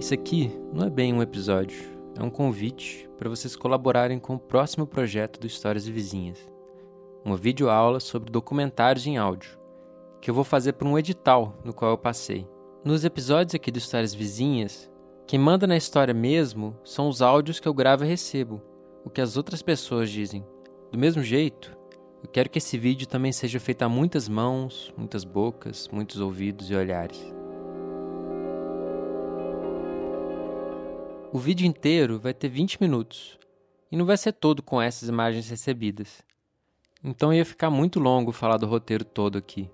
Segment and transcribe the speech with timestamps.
[0.00, 1.78] Isso aqui não é bem um episódio,
[2.18, 6.38] é um convite para vocês colaborarem com o próximo projeto do Histórias e Vizinhas.
[7.22, 9.58] Uma videoaula sobre documentários em áudio,
[10.18, 12.48] que eu vou fazer para um edital no qual eu passei.
[12.82, 14.89] Nos episódios aqui do Histórias Vizinhas,
[15.30, 18.60] quem manda na história mesmo são os áudios que eu gravo e recebo,
[19.04, 20.44] o que as outras pessoas dizem.
[20.90, 21.70] Do mesmo jeito,
[22.20, 26.68] eu quero que esse vídeo também seja feito a muitas mãos, muitas bocas, muitos ouvidos
[26.68, 27.32] e olhares.
[31.32, 33.38] O vídeo inteiro vai ter 20 minutos
[33.88, 36.24] e não vai ser todo com essas imagens recebidas.
[37.04, 39.70] Então ia ficar muito longo falar do roteiro todo aqui.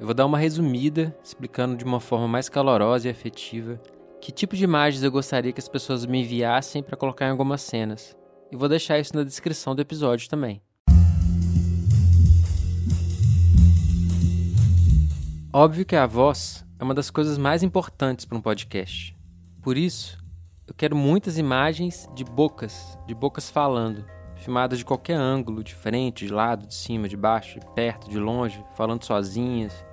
[0.00, 3.80] Eu vou dar uma resumida, explicando de uma forma mais calorosa e afetiva
[4.24, 7.60] que tipo de imagens eu gostaria que as pessoas me enviassem para colocar em algumas
[7.60, 8.16] cenas.
[8.50, 10.62] E vou deixar isso na descrição do episódio também.
[15.52, 19.14] Óbvio que a voz é uma das coisas mais importantes para um podcast.
[19.60, 20.16] Por isso,
[20.66, 26.26] eu quero muitas imagens de bocas, de bocas falando, filmadas de qualquer ângulo, de frente,
[26.26, 29.84] de lado, de cima, de baixo, de perto, de longe, falando sozinhas,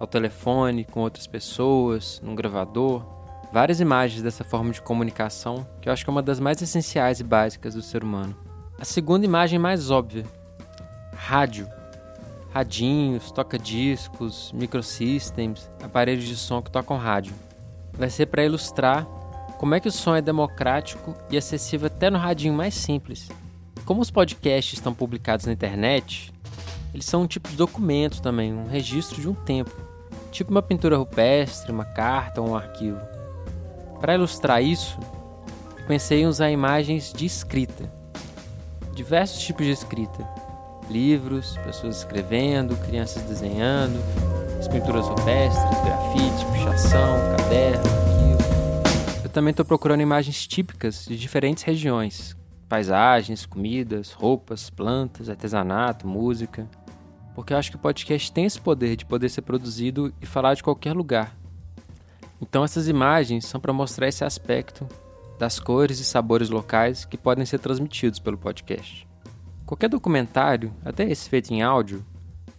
[0.00, 3.12] ao telefone, com outras pessoas, num gravador.
[3.54, 7.20] Várias imagens dessa forma de comunicação, que eu acho que é uma das mais essenciais
[7.20, 8.36] e básicas do ser humano.
[8.80, 10.24] A segunda imagem mais óbvia:
[11.14, 11.68] rádio.
[12.52, 17.32] Radinhos, toca-discos, microsystems, aparelhos de som que tocam rádio.
[17.92, 19.06] Vai ser para ilustrar
[19.56, 23.28] como é que o som é democrático e acessível até no radinho mais simples?
[23.84, 26.34] Como os podcasts estão publicados na internet,
[26.92, 29.70] eles são um tipo de documento também, um registro de um tempo,
[30.32, 32.98] tipo uma pintura rupestre, uma carta ou um arquivo.
[34.04, 34.98] Para ilustrar isso,
[35.86, 37.90] pensei em usar imagens de escrita,
[38.94, 40.28] diversos tipos de escrita,
[40.90, 43.98] livros, pessoas escrevendo, crianças desenhando,
[44.60, 47.82] as pinturas rupestres, grafite, pichação, caderno,
[49.32, 52.36] também estou procurando imagens típicas de diferentes regiões:
[52.68, 56.68] paisagens, comidas, roupas, plantas, artesanato, música.
[57.34, 60.52] Porque eu acho que o podcast tem esse poder de poder ser produzido e falar
[60.52, 61.34] de qualquer lugar.
[62.40, 64.86] Então essas imagens são para mostrar esse aspecto
[65.38, 69.06] das cores e sabores locais que podem ser transmitidos pelo podcast.
[69.66, 72.04] Qualquer documentário, até esse feito em áudio,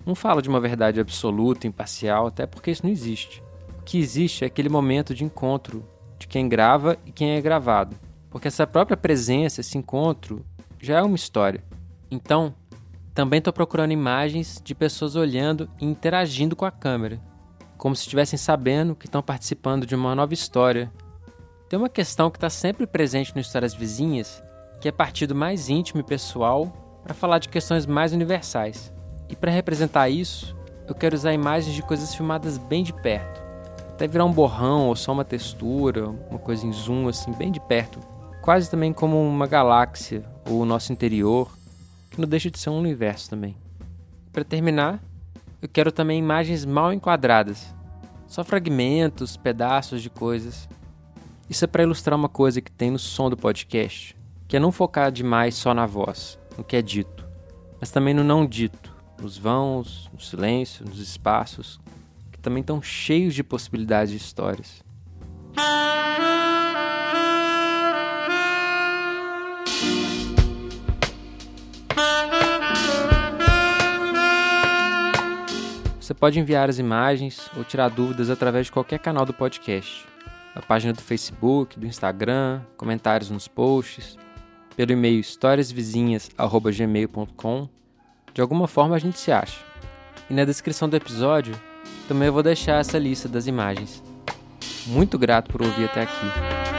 [0.05, 3.41] não fala de uma verdade absoluta, imparcial, até porque isso não existe.
[3.79, 5.85] O que existe é aquele momento de encontro
[6.17, 7.95] de quem grava e quem é gravado.
[8.29, 10.45] Porque essa própria presença, esse encontro,
[10.79, 11.63] já é uma história.
[12.09, 12.53] Então,
[13.13, 17.19] também estou procurando imagens de pessoas olhando e interagindo com a câmera,
[17.77, 20.91] como se estivessem sabendo que estão participando de uma nova história.
[21.69, 24.43] Tem uma questão que está sempre presente no Histórias Vizinhas,
[24.79, 28.93] que é partir do mais íntimo e pessoal para falar de questões mais universais.
[29.29, 30.55] E para representar isso,
[30.87, 33.45] eu quero usar imagens de coisas filmadas bem de perto
[33.95, 37.61] até virar um borrão ou só uma textura, uma coisa em zoom assim, bem de
[37.61, 37.99] perto.
[38.41, 41.49] Quase também como uma galáxia ou o nosso interior,
[42.11, 43.55] que não deixa de ser um universo também.
[44.33, 45.01] Para terminar,
[45.61, 47.73] eu quero também imagens mal enquadradas,
[48.27, 50.67] só fragmentos, pedaços de coisas.
[51.49, 54.15] Isso é para ilustrar uma coisa que tem no som do podcast,
[54.47, 57.27] que é não focar demais só na voz, no que é dito,
[57.79, 61.79] mas também no não dito, nos vãos, no silêncio, nos espaços,
[62.45, 64.83] também estão cheios de possibilidades de histórias.
[76.19, 80.05] pode enviar as imagens ou tirar dúvidas através de qualquer canal do podcast.
[80.55, 84.17] Na página do Facebook, do Instagram, comentários nos posts,
[84.75, 87.69] pelo e-mail historiasvizinhas.gmail.com.
[88.33, 89.63] De alguma forma a gente se acha.
[90.29, 91.53] E na descrição do episódio
[92.07, 94.01] também eu vou deixar essa lista das imagens.
[94.87, 96.74] Muito grato por ouvir até aqui.